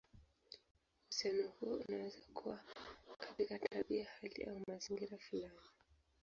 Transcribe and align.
Uhusiano 1.03 1.47
huo 1.49 1.79
unaweza 1.87 2.17
kuwa 2.33 2.59
katika 3.19 3.59
tabia, 3.59 4.07
hali, 4.21 4.43
au 4.43 4.61
mazingira 4.67 5.17
fulani. 5.17 5.59